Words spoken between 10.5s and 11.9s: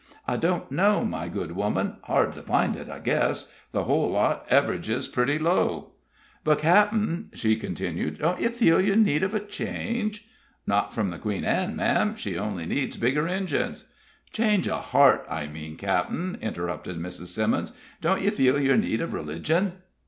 "Not from the Queen Ann,